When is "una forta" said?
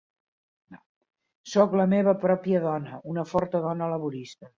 3.13-3.63